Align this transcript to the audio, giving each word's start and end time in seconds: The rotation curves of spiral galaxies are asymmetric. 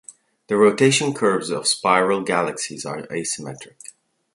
The 0.47 0.57
rotation 0.57 1.13
curves 1.13 1.51
of 1.51 1.67
spiral 1.67 2.23
galaxies 2.23 2.87
are 2.87 3.05
asymmetric. 3.11 3.93